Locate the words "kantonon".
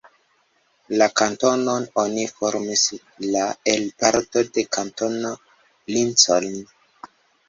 1.19-1.83